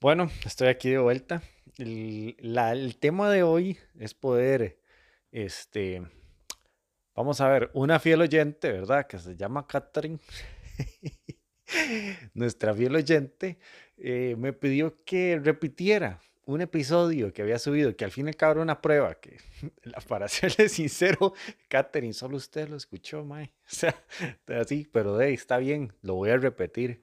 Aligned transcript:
Bueno, 0.00 0.30
estoy 0.46 0.68
aquí 0.68 0.88
de 0.88 0.98
vuelta. 0.98 1.42
El, 1.76 2.96
tema 2.98 3.28
de 3.28 3.42
hoy 3.42 3.76
es 3.98 4.14
poder, 4.14 4.80
este, 5.30 6.00
vamos 7.14 7.42
a 7.42 7.48
ver, 7.50 7.70
una 7.74 8.00
fiel 8.00 8.22
oyente, 8.22 8.72
¿verdad? 8.72 9.06
Que 9.06 9.18
se 9.18 9.36
llama 9.36 9.66
Catherine. 9.66 10.18
Nuestra 12.32 12.72
fiel 12.72 12.96
oyente 12.96 13.58
eh, 13.98 14.36
me 14.38 14.54
pidió 14.54 15.04
que 15.04 15.38
repitiera 15.38 16.18
un 16.46 16.62
episodio 16.62 17.34
que 17.34 17.42
había 17.42 17.58
subido, 17.58 17.94
que 17.94 18.06
al 18.06 18.10
fin 18.10 18.24
y 18.24 18.30
al 18.30 18.36
cabo 18.36 18.52
era 18.52 18.62
una 18.62 18.80
prueba, 18.80 19.20
que 19.20 19.36
para 20.08 20.28
serle 20.28 20.70
sincero, 20.70 21.34
Catherine, 21.68 22.14
solo 22.14 22.38
usted 22.38 22.70
lo 22.70 22.76
escuchó, 22.76 23.22
Mae. 23.22 23.52
O 23.66 23.74
sea, 23.74 24.02
así, 24.58 24.88
pero 24.90 25.18
de 25.18 25.34
está 25.34 25.58
bien, 25.58 25.92
lo 26.00 26.14
voy 26.14 26.30
a 26.30 26.38
repetir. 26.38 27.02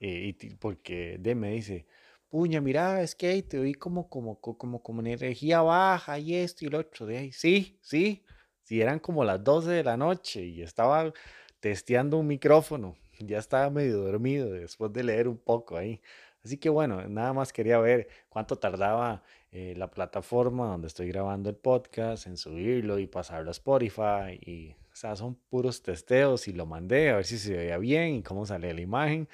eh, 0.00 0.34
porque 0.58 1.18
de 1.20 1.34
me 1.34 1.50
dice, 1.50 1.86
puña, 2.28 2.60
mira, 2.60 3.02
es 3.02 3.14
que 3.14 3.42
te 3.42 3.58
oí 3.58 3.74
como, 3.74 4.08
como, 4.08 4.40
co- 4.40 4.56
como, 4.58 4.82
como 4.82 5.00
en 5.00 5.08
energía 5.08 5.62
baja 5.62 6.18
y 6.18 6.34
esto 6.34 6.64
y 6.64 6.68
lo 6.68 6.78
otro. 6.78 7.06
De 7.06 7.18
ahí, 7.18 7.32
sí, 7.32 7.78
sí, 7.82 8.24
sí, 8.62 8.80
eran 8.80 8.98
como 8.98 9.24
las 9.24 9.42
12 9.42 9.70
de 9.70 9.84
la 9.84 9.96
noche 9.96 10.44
y 10.44 10.62
estaba 10.62 11.12
testeando 11.60 12.18
un 12.18 12.26
micrófono. 12.26 12.96
Ya 13.20 13.38
estaba 13.38 13.68
medio 13.68 13.98
dormido 13.98 14.48
después 14.52 14.92
de 14.92 15.02
leer 15.02 15.26
un 15.26 15.38
poco 15.38 15.76
ahí. 15.76 16.00
Así 16.44 16.56
que 16.56 16.68
bueno, 16.68 17.02
nada 17.08 17.32
más 17.32 17.52
quería 17.52 17.78
ver 17.80 18.06
cuánto 18.28 18.54
tardaba 18.56 19.24
eh, 19.50 19.74
la 19.76 19.90
plataforma 19.90 20.66
donde 20.68 20.86
estoy 20.86 21.08
grabando 21.08 21.50
el 21.50 21.56
podcast 21.56 22.28
en 22.28 22.36
subirlo 22.36 23.00
y 23.00 23.08
pasarlo 23.08 23.50
a 23.50 23.52
Spotify. 23.52 24.38
Y, 24.40 24.70
o 24.92 24.94
sea, 24.94 25.16
son 25.16 25.34
puros 25.50 25.82
testeos 25.82 26.46
y 26.46 26.52
lo 26.52 26.64
mandé 26.64 27.10
a 27.10 27.16
ver 27.16 27.24
si 27.24 27.38
se 27.38 27.56
veía 27.56 27.78
bien 27.78 28.14
y 28.14 28.22
cómo 28.22 28.46
sale 28.46 28.72
la 28.72 28.80
imagen. 28.80 29.28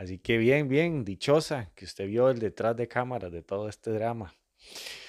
Así 0.00 0.18
que 0.18 0.38
bien, 0.38 0.68
bien, 0.68 1.04
dichosa 1.04 1.70
que 1.74 1.84
usted 1.84 2.06
vio 2.06 2.30
el 2.30 2.38
detrás 2.38 2.74
de 2.76 2.88
cámaras 2.88 3.30
de 3.32 3.42
todo 3.42 3.68
este 3.68 3.90
drama. 3.92 4.34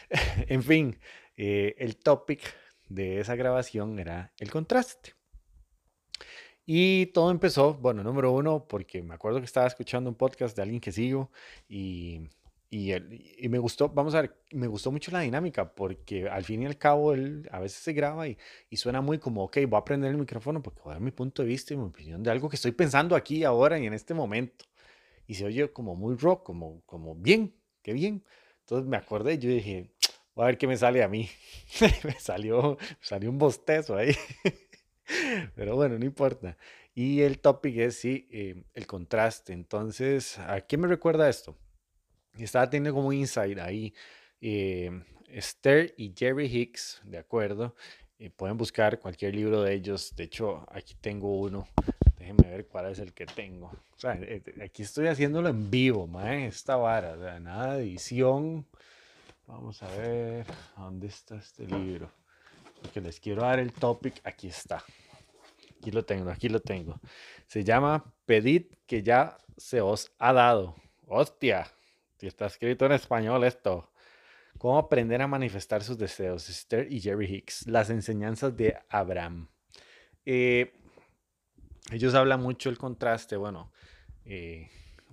En 0.55 0.63
fin, 0.63 0.99
eh, 1.37 1.75
el 1.77 1.97
topic 1.97 2.41
de 2.89 3.19
esa 3.21 3.35
grabación 3.35 3.99
era 3.99 4.33
el 4.39 4.51
contraste. 4.51 5.13
Y 6.65 7.07
todo 7.07 7.31
empezó, 7.31 7.73
bueno, 7.75 8.03
número 8.03 8.31
uno, 8.31 8.67
porque 8.67 9.01
me 9.03 9.15
acuerdo 9.15 9.39
que 9.39 9.45
estaba 9.45 9.67
escuchando 9.67 10.09
un 10.09 10.15
podcast 10.15 10.55
de 10.55 10.61
alguien 10.61 10.79
que 10.79 10.91
sigo 10.91 11.31
y, 11.67 12.29
y, 12.69 12.91
el- 12.91 13.21
y 13.37 13.49
me 13.49 13.57
gustó, 13.59 13.89
vamos 13.89 14.13
a 14.15 14.21
ver, 14.21 14.37
me 14.51 14.67
gustó 14.67 14.91
mucho 14.91 15.11
la 15.11 15.21
dinámica 15.21 15.73
porque 15.73 16.29
al 16.29 16.43
fin 16.45 16.61
y 16.63 16.65
al 16.67 16.77
cabo 16.77 17.13
él 17.13 17.47
a 17.51 17.59
veces 17.59 17.79
se 17.79 17.93
graba 17.93 18.27
y, 18.27 18.37
y 18.69 18.77
suena 18.77 19.01
muy 19.01 19.17
como, 19.19 19.43
ok, 19.43 19.57
voy 19.67 19.79
a 19.79 19.83
prender 19.85 20.11
el 20.11 20.17
micrófono 20.17 20.61
porque 20.61 20.81
voy 20.83 20.91
a 20.91 20.95
dar 20.95 21.01
mi 21.01 21.11
punto 21.11 21.41
de 21.41 21.47
vista 21.49 21.73
y 21.73 21.77
mi 21.77 21.85
opinión 21.85 22.21
de 22.23 22.31
algo 22.31 22.47
que 22.49 22.55
estoy 22.55 22.71
pensando 22.73 23.15
aquí, 23.15 23.43
ahora 23.43 23.79
y 23.79 23.85
en 23.87 23.93
este 23.93 24.13
momento. 24.13 24.65
Y 25.31 25.35
se 25.35 25.45
oye 25.45 25.71
como 25.71 25.95
muy 25.95 26.15
rock, 26.15 26.43
como, 26.45 26.81
como 26.85 27.15
bien, 27.15 27.55
qué 27.83 27.93
bien. 27.93 28.25
Entonces 28.61 28.87
me 28.87 28.97
acordé 28.97 29.35
y 29.35 29.37
yo 29.39 29.49
dije, 29.49 29.91
voy 30.35 30.43
a 30.43 30.47
ver 30.47 30.57
qué 30.57 30.67
me 30.67 30.77
sale 30.77 31.03
a 31.03 31.07
mí. 31.07 31.29
Me 32.03 32.13
salió, 32.19 32.77
salió 33.01 33.29
un 33.29 33.37
bostezo 33.37 33.95
ahí. 33.95 34.13
Pero 35.55 35.75
bueno, 35.75 35.97
no 35.97 36.05
importa. 36.05 36.57
Y 36.93 37.21
el 37.21 37.39
topic 37.39 37.77
es, 37.77 37.95
sí, 37.99 38.27
eh, 38.31 38.63
el 38.73 38.87
contraste. 38.87 39.53
Entonces, 39.53 40.37
¿a 40.39 40.61
qué 40.61 40.77
me 40.77 40.87
recuerda 40.87 41.29
esto? 41.29 41.57
Estaba 42.37 42.69
teniendo 42.69 42.95
como 42.95 43.09
un 43.09 43.15
insight 43.15 43.59
ahí. 43.59 43.93
eh, 44.41 44.91
Esther 45.29 45.93
y 45.97 46.13
Jerry 46.17 46.47
Hicks, 46.47 47.01
de 47.05 47.17
acuerdo. 47.19 47.75
eh, 48.19 48.29
pueden 48.31 48.57
buscar 48.57 48.99
cualquier 48.99 49.35
libro 49.35 49.61
de 49.63 49.73
ellos. 49.75 50.15
De 50.15 50.25
hecho, 50.25 50.65
aquí 50.71 50.95
tengo 51.01 51.39
uno. 51.39 51.67
Déjenme 52.31 52.55
ver 52.55 52.67
cuál 52.67 52.91
es 52.91 52.99
el 52.99 53.13
que 53.13 53.25
tengo. 53.25 53.67
O 53.67 53.99
sea, 53.99 54.13
eh, 54.13 54.41
eh, 54.45 54.63
aquí 54.63 54.83
estoy 54.83 55.07
haciéndolo 55.07 55.49
en 55.49 55.69
vivo, 55.69 56.07
mae, 56.07 56.47
esta 56.47 56.77
vara. 56.77 57.13
O 57.13 57.19
sea, 57.19 57.39
nada 57.39 57.75
de 57.75 57.83
edición. 57.83 58.65
Vamos 59.47 59.83
a 59.83 59.87
ver, 59.97 60.45
¿dónde 60.77 61.07
está 61.07 61.35
este 61.35 61.65
libro? 61.65 62.09
Porque 62.81 63.01
les 63.01 63.19
quiero 63.19 63.41
dar 63.41 63.59
el 63.59 63.73
topic. 63.73 64.21
Aquí 64.23 64.47
está. 64.47 64.83
Aquí 65.77 65.91
lo 65.91 66.05
tengo, 66.05 66.29
aquí 66.29 66.47
lo 66.47 66.61
tengo. 66.61 66.99
Se 67.47 67.63
llama 67.63 68.13
Pedid 68.25 68.67
que 68.85 69.03
ya 69.03 69.37
se 69.57 69.81
os 69.81 70.11
ha 70.17 70.31
dado. 70.31 70.75
Hostia, 71.07 71.67
está 72.21 72.45
escrito 72.45 72.85
en 72.85 72.93
español 72.93 73.43
esto. 73.43 73.91
Cómo 74.57 74.77
aprender 74.77 75.21
a 75.21 75.27
manifestar 75.27 75.83
sus 75.83 75.97
deseos. 75.97 76.47
Esther 76.49 76.91
y 76.91 77.01
Jerry 77.01 77.25
Hicks. 77.25 77.67
Las 77.67 77.89
enseñanzas 77.89 78.55
de 78.55 78.77
Abraham. 78.89 79.49
Eh, 80.25 80.71
ellos 81.91 82.15
hablan 82.15 82.41
mucho 82.41 82.69
el 82.69 82.77
contraste. 82.77 83.35
Bueno, 83.35 83.71
eh, 84.25 84.69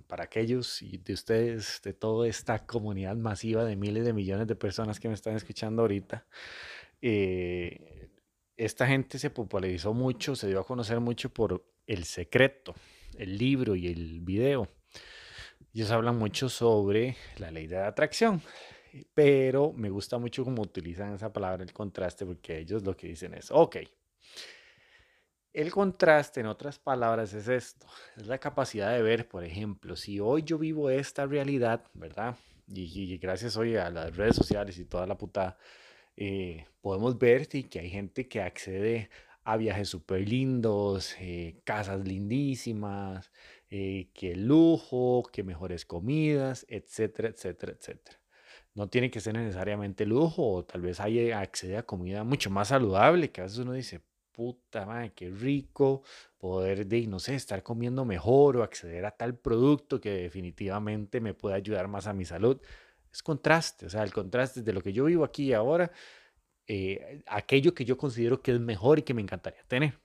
para 0.07 0.23
aquellos 0.23 0.81
y 0.81 0.97
de 0.97 1.13
ustedes, 1.13 1.81
de 1.83 1.93
toda 1.93 2.27
esta 2.27 2.65
comunidad 2.65 3.15
masiva 3.15 3.63
de 3.63 3.75
miles 3.75 4.05
de 4.05 4.13
millones 4.13 4.47
de 4.47 4.55
personas 4.55 4.99
que 4.99 5.07
me 5.07 5.13
están 5.13 5.35
escuchando 5.35 5.83
ahorita, 5.83 6.25
eh, 7.01 8.09
esta 8.57 8.87
gente 8.87 9.19
se 9.19 9.29
popularizó 9.29 9.93
mucho, 9.93 10.35
se 10.35 10.47
dio 10.47 10.59
a 10.59 10.65
conocer 10.65 10.99
mucho 10.99 11.29
por 11.29 11.63
El 11.85 12.05
Secreto, 12.05 12.73
el 13.17 13.37
libro 13.37 13.75
y 13.75 13.87
el 13.87 14.21
video. 14.21 14.67
Ellos 15.73 15.91
hablan 15.91 16.17
mucho 16.17 16.49
sobre 16.49 17.15
la 17.37 17.51
ley 17.51 17.67
de 17.67 17.75
la 17.75 17.87
atracción, 17.87 18.41
pero 19.13 19.71
me 19.73 19.89
gusta 19.89 20.17
mucho 20.17 20.43
cómo 20.43 20.63
utilizan 20.63 21.13
esa 21.13 21.31
palabra, 21.31 21.63
el 21.63 21.71
contraste, 21.71 22.25
porque 22.25 22.57
ellos 22.57 22.83
lo 22.83 22.97
que 22.97 23.07
dicen 23.07 23.33
es, 23.35 23.51
ok, 23.51 23.77
el 25.53 25.71
contraste, 25.71 26.41
en 26.41 26.45
otras 26.47 26.79
palabras, 26.79 27.33
es 27.33 27.47
esto, 27.47 27.87
es 28.17 28.27
la 28.27 28.37
capacidad 28.37 28.93
de 28.93 29.01
ver, 29.01 29.27
por 29.27 29.43
ejemplo, 29.43 29.95
si 29.95 30.19
hoy 30.19 30.43
yo 30.43 30.57
vivo 30.57 30.89
esta 30.89 31.25
realidad, 31.25 31.83
¿verdad? 31.93 32.35
Y, 32.67 33.17
gracias 33.17 33.57
hoy 33.57 33.75
a 33.75 33.89
las 33.89 34.15
redes 34.15 34.35
sociales 34.35 34.77
y 34.77 34.85
toda 34.85 35.07
la 35.07 35.17
puta 35.17 35.57
eh, 36.15 36.65
podemos 36.81 37.17
ver 37.17 37.47
que 37.47 37.79
hay 37.79 37.89
gente 37.89 38.27
que 38.27 38.41
accede 38.41 39.09
a 39.43 39.57
viajes 39.57 39.89
súper 39.89 40.27
lindos, 40.29 41.15
eh, 41.19 41.61
casas 41.63 42.05
lindísimas, 42.07 43.31
eh, 43.71 44.09
que 44.13 44.35
lujo, 44.35 45.23
que 45.31 45.43
mejores 45.43 45.85
comidas, 45.85 46.65
etcétera, 46.69 47.29
etcétera, 47.29 47.73
etcétera. 47.73 48.19
No 48.75 48.89
tiene 48.89 49.09
que 49.09 49.19
ser 49.19 49.35
necesariamente 49.35 50.05
lujo, 50.05 50.53
o 50.53 50.65
tal 50.65 50.81
vez 50.81 50.99
hay 50.99 51.31
accede 51.31 51.77
a 51.77 51.83
comida 51.83 52.23
mucho 52.23 52.49
más 52.51 52.67
saludable, 52.69 53.31
que 53.31 53.41
a 53.41 53.45
veces 53.45 53.59
uno 53.59 53.73
dice, 53.73 54.01
puta 54.39 54.85
madre, 54.85 55.11
qué 55.13 55.29
rico 55.29 56.01
poder 56.37 56.87
de, 56.87 57.05
no 57.07 57.19
sé, 57.19 57.35
estar 57.35 57.61
comiendo 57.61 58.05
mejor 58.05 58.55
o 58.55 58.63
acceder 58.63 59.05
a 59.05 59.11
tal 59.11 59.37
producto 59.37 59.99
que 59.99 60.11
definitivamente 60.11 61.19
me 61.19 61.33
puede 61.33 61.57
ayudar 61.57 61.89
más 61.89 62.07
a 62.07 62.13
mi 62.13 62.23
salud. 62.23 62.61
Es 63.11 63.21
contraste, 63.21 63.87
o 63.87 63.89
sea, 63.89 64.01
el 64.01 64.13
contraste 64.13 64.61
de 64.61 64.71
lo 64.71 64.81
que 64.81 64.93
yo 64.93 65.03
vivo 65.03 65.25
aquí 65.25 65.47
y 65.47 65.53
ahora 65.53 65.91
eh, 66.67 67.21
aquello 67.27 67.73
que 67.73 67.83
yo 67.83 67.97
considero 67.97 68.41
que 68.41 68.53
es 68.53 68.61
mejor 68.61 68.99
y 68.99 69.01
que 69.01 69.13
me 69.13 69.21
encantaría 69.21 69.63
tener. 69.67 69.99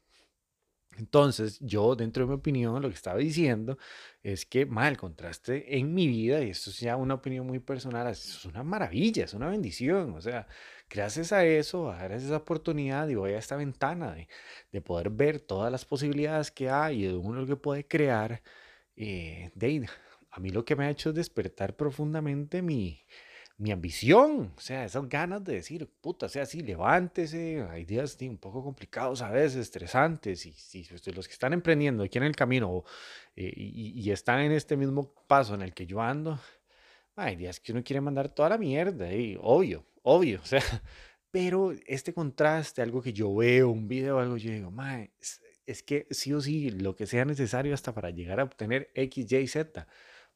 Entonces, 0.99 1.59
yo, 1.61 1.97
dentro 1.97 2.25
de 2.25 2.29
mi 2.29 2.35
opinión, 2.35 2.81
lo 2.81 2.89
que 2.89 2.95
estaba 2.95 3.19
diciendo 3.19 3.79
es 4.23 4.47
que, 4.47 4.67
mal, 4.67 4.93
el 4.93 4.99
contraste 4.99 5.79
en 5.79 5.95
mi 5.95 6.07
vida, 6.07 6.43
y 6.43 6.51
esto 6.51 6.71
es 6.71 6.81
ya 6.81 6.97
una 6.97 7.15
opinión 7.15 7.47
muy 7.47 7.59
personal, 7.59 8.07
es 8.09 8.45
una 8.45 8.63
maravilla, 8.63 9.25
es 9.25 9.35
una 9.35 9.49
bendición. 9.49 10.15
O 10.15 10.21
sea, 10.21 10.47
gracias 10.89 11.33
a 11.33 11.45
eso, 11.45 11.87
gracias 11.87 12.25
a 12.25 12.27
esa 12.27 12.37
oportunidad 12.37 13.09
y 13.09 13.15
voy 13.17 13.33
a 13.33 13.39
esta 13.39 13.57
ventana 13.57 14.15
de, 14.15 14.29
de 14.73 14.81
poder 14.81 15.11
ver 15.11 15.41
todas 15.41 15.71
las 15.73 15.85
posibilidades 15.85 16.51
que 16.51 16.71
hay 16.71 17.05
y 17.05 17.09
de 17.09 17.17
uno 17.17 17.41
lo 17.41 17.47
que 17.47 17.57
puede 17.57 17.87
crear, 17.87 18.43
eh, 18.97 19.51
de 19.55 19.87
a 20.31 20.41
mí 20.41 20.51
lo 20.51 20.65
que 20.65 20.77
me 20.77 20.85
ha 20.87 20.91
hecho 20.91 21.11
es 21.11 21.15
despertar 21.15 21.77
profundamente 21.77 22.61
mi, 22.63 23.05
mi 23.57 23.71
ambición, 23.71 24.53
o 24.57 24.61
sea, 24.61 24.85
esas 24.85 25.09
ganas 25.09 25.45
de 25.45 25.55
decir, 25.55 25.89
puta, 26.01 26.29
sea 26.29 26.43
así, 26.43 26.61
levántese, 26.61 27.65
hay 27.71 27.85
días 27.85 28.17
un 28.21 28.39
poco 28.39 28.65
complicados 28.65 29.23
a 29.23 29.31
veces, 29.31 29.57
estresantes, 29.61 30.45
y 30.47 30.53
si 30.53 30.81
usted- 30.93 31.15
los 31.15 31.29
que 31.29 31.35
están 31.35 31.53
emprendiendo 31.53 32.03
aquí 32.03 32.19
en 32.19 32.25
el 32.25 32.35
camino 32.37 32.85
eh, 33.37 33.53
y, 33.57 34.11
están 34.11 34.41
en 34.41 34.53
este 34.53 34.77
mismo 34.77 35.13
paso 35.27 35.55
en 35.55 35.63
el 35.63 35.73
que 35.75 35.87
yo 35.87 36.01
ando, 36.01 36.39
hay 37.17 37.37
días 37.37 37.61
que 37.61 37.73
uno 37.73 37.83
quiere 37.85 38.01
mandar 38.01 38.29
toda 38.29 38.49
la 38.51 38.59
mierda, 38.59 39.09
obvio, 39.41 39.87
obvio, 40.03 40.41
o 40.43 40.47
sea, 40.47 40.63
pero 41.31 41.73
este 41.87 42.13
contraste, 42.15 42.83
algo 42.83 43.03
que 43.03 43.13
yo 43.13 43.35
veo, 43.35 43.71
un 43.71 43.89
video, 43.89 44.19
algo, 44.19 44.37
yo 44.37 44.53
digo, 44.53 44.71
mae, 44.71 45.13
es, 45.21 45.43
es 45.67 45.83
que 45.83 46.07
sí 46.11 46.33
o 46.33 46.41
sí, 46.41 46.71
lo 46.71 46.95
que 46.97 47.07
sea 47.07 47.25
necesario 47.25 47.75
hasta 47.75 47.95
para 47.95 48.11
llegar 48.11 48.41
a 48.41 48.45
obtener 48.45 48.91
X, 48.95 49.33
Y, 49.33 49.47
Z, 49.47 49.87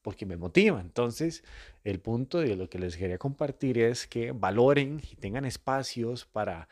porque 0.09 0.25
me 0.27 0.39
motiva. 0.39 0.81
Entonces, 0.81 1.45
el 1.85 2.01
punto 2.01 2.39
de 2.39 2.57
lo 2.57 2.71
que 2.71 2.79
les 2.79 2.97
quería 2.97 3.19
compartir 3.19 3.79
es 3.79 4.07
que 4.07 4.33
valoren 4.33 5.03
y 5.13 5.17
tengan 5.17 5.45
espacios 5.45 6.25
para... 6.25 6.69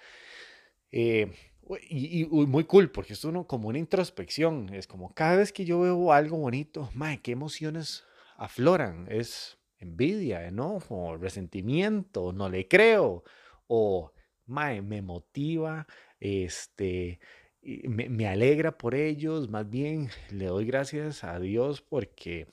eh, 0.90 1.32
y, 1.88 2.22
y- 2.22 2.28
uy, 2.30 2.46
muy 2.46 2.64
cool, 2.64 2.90
porque 2.90 3.12
es 3.14 3.24
uno 3.24 3.46
como 3.46 3.68
una 3.68 3.78
introspección. 3.78 4.72
Es 4.74 4.86
como 4.86 5.12
cada 5.14 5.36
vez 5.36 5.52
que 5.52 5.64
yo 5.66 5.80
veo 5.80 6.12
algo 6.12 6.38
bonito, 6.38 6.90
mae, 6.94 7.20
qué 7.20 7.32
emociones 7.32 8.04
afloran. 8.36 9.06
Es 9.10 9.58
envidia, 9.78 10.46
enojo, 10.46 11.16
resentimiento, 11.18 12.32
no 12.32 12.48
le 12.48 12.68
creo. 12.68 13.24
O, 13.66 14.12
mae, 14.46 14.80
me 14.82 15.02
motiva, 15.02 15.86
este, 16.20 17.20
me, 17.62 18.08
me 18.08 18.28
alegra 18.28 18.78
por 18.78 18.94
ellos. 18.94 19.48
Más 19.50 19.68
bien, 19.68 20.08
le 20.30 20.46
doy 20.46 20.64
gracias 20.66 21.24
a 21.24 21.38
Dios 21.40 21.82
porque 21.82 22.46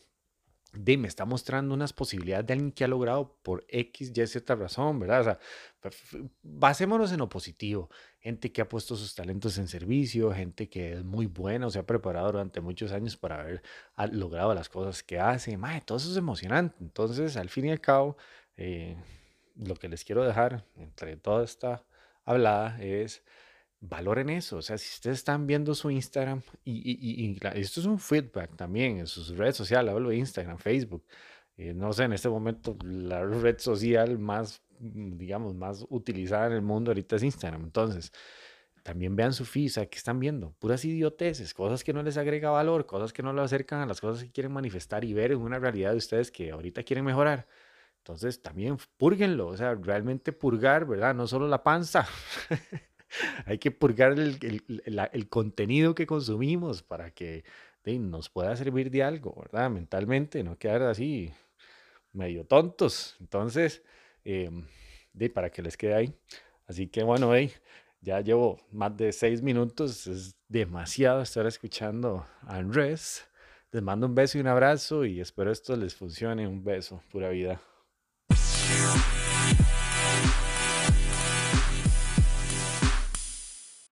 de, 0.74 0.98
me 0.98 1.08
está 1.08 1.26
mostrando 1.26 1.74
unas 1.74 1.94
posibilidades 1.94 2.48
de 2.48 2.54
alguien 2.54 2.72
que 2.72 2.84
ha 2.84 2.88
logrado 2.88 3.38
por 3.44 3.64
X, 3.68 4.12
Y, 4.16 4.28
Z 4.28 4.56
razón, 4.56 5.00
¿verdad? 5.00 5.22
O 5.22 5.24
sea, 5.24 5.40
basémonos 6.42 7.12
en 7.12 7.20
lo 7.20 7.30
positivo. 7.30 7.90
Gente 8.20 8.52
que 8.52 8.62
ha 8.62 8.70
puesto 8.70 8.96
sus 8.96 9.14
talentos 9.14 9.58
en 9.58 9.68
servicio, 9.68 10.32
gente 10.34 10.70
que 10.70 10.94
es 10.94 11.04
muy 11.04 11.28
buena 11.28 11.68
o 11.68 11.70
se 11.70 11.80
ha 11.80 11.86
preparado 11.86 12.32
durante 12.32 12.60
muchos 12.60 12.92
años 12.92 13.16
para 13.18 13.42
haber 13.42 13.62
logrado 14.12 14.54
las 14.56 14.68
cosas 14.68 15.04
que 15.04 15.20
hace. 15.20 15.58
Mae, 15.58 15.82
todo 15.82 15.98
eso 16.00 16.10
es 16.10 16.18
emocionante. 16.18 16.76
Entonces, 16.82 17.38
al 17.38 17.50
fin 17.50 17.66
y 17.66 17.72
al 17.72 17.82
cabo, 17.82 18.18
eh, 18.58 18.98
lo 19.56 19.76
que 19.76 19.90
les 19.90 20.04
quiero 20.04 20.24
dejar 20.24 20.66
entre 20.76 21.18
toda 21.18 21.44
esta 21.44 21.84
hablada 22.26 22.82
es 22.82 23.24
valoren 23.90 24.30
eso. 24.30 24.58
O 24.58 24.62
sea, 24.62 24.78
si 24.78 24.90
ustedes 24.90 25.18
están 25.20 25.46
viendo 25.46 25.76
su 25.76 25.92
Instagram, 25.92 26.42
y, 26.64 27.38
esto 27.56 27.80
es 27.80 27.86
un 27.86 28.00
feedback 28.00 28.56
también 28.56 29.00
en 29.00 29.08
sus 29.08 29.36
redes 29.38 29.56
sociales, 29.58 29.94
hablo 29.94 30.10
de 30.10 30.18
Instagram, 30.18 30.58
Facebook. 30.58 31.06
Eh, 31.58 31.74
no 31.74 31.94
sé, 31.94 32.06
en 32.06 32.14
este 32.14 32.30
momento 32.30 32.78
la 32.84 33.26
red 33.26 33.60
social 33.60 34.18
más, 34.20 34.62
mm, 34.80 35.18
digamos, 35.18 35.54
más 35.56 35.86
utilizada 35.90 36.48
en 36.48 36.54
el 36.54 36.62
mundo 36.62 36.92
ahorita 36.92 37.18
es 37.18 37.24
Instagram. 37.24 37.64
Entonces, 37.64 38.12
también 38.84 39.16
vean 39.16 39.34
su 39.34 39.46
feed, 39.46 39.68
o 39.68 39.70
sea, 39.70 39.86
¿qué 39.88 39.98
están 39.98 40.20
viendo? 40.20 40.54
Puras 40.60 40.84
idioteces, 40.86 41.54
cosas 41.54 41.84
que 41.84 41.94
no 41.94 42.04
les 42.04 42.18
agrega 42.18 42.50
valor, 42.52 42.86
cosas 42.86 43.14
que 43.14 43.24
no 43.24 43.34
lo 43.34 43.42
acercan 43.44 43.82
a 43.82 43.86
las 43.86 44.02
cosas 44.02 44.24
que 44.24 44.32
quieren 44.32 44.52
manifestar 44.54 45.06
y 45.06 45.14
ver 45.14 45.32
en 45.32 45.40
una 45.40 45.60
realidad 45.60 45.92
de 45.92 45.98
ustedes 45.98 46.32
que 46.32 46.52
ahorita 46.52 46.84
quieren 46.84 47.06
mejorar. 47.06 47.48
Entonces, 48.00 48.42
también 48.42 48.78
purguenlo, 48.98 49.48
o 49.48 49.58
sea, 49.58 49.76
realmente 49.76 50.34
purgar, 50.34 50.86
¿verdad? 50.86 51.16
No 51.16 51.28
solo 51.28 51.48
la 51.48 51.64
panza. 51.64 52.08
Hay 53.46 53.58
que 53.58 53.72
purgar 53.72 54.18
el, 54.20 55.30
contenido 55.30 55.96
que 55.96 56.06
consumimos 56.06 56.84
para 56.84 57.12
que 57.12 57.44
nos 57.86 58.30
pueda 58.30 58.56
servir 58.56 58.90
de 58.92 59.04
algo, 59.04 59.36
¿verdad? 59.40 59.70
Mentalmente, 59.70 60.44
no 60.44 60.58
quedar 60.58 60.84
así 60.84 61.32
medio 62.12 62.46
tontos. 62.46 63.16
Entonces, 63.20 63.84
em, 64.24 64.66
para 65.34 65.50
que 65.50 65.62
les 65.62 65.78
quede 65.78 65.94
ahí. 65.94 66.14
Así 66.68 66.88
que 66.88 67.04
bueno, 67.04 67.32
ya 68.02 68.22
llevo 68.22 68.60
más 68.72 68.96
de 68.98 69.12
seis 69.12 69.42
minutos, 69.42 70.08
es 70.08 70.36
demasiado 70.48 71.22
estar 71.22 71.46
escuchando 71.46 72.26
a 72.42 72.58
Andrés. 72.58 73.26
Les 73.72 73.82
mando 73.82 74.06
un 74.06 74.16
beso 74.16 74.38
y 74.38 74.42
un 74.42 74.48
abrazo 74.48 75.04
y 75.06 75.20
espero 75.20 75.52
esto 75.52 75.76
les 75.76 75.96
funcione. 75.96 76.48
Un 76.48 76.64
beso, 76.64 77.02
pura 77.10 77.30
vida. 77.30 77.60